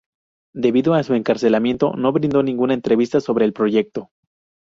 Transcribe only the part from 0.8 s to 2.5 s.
a su encarcelamiento, no brindó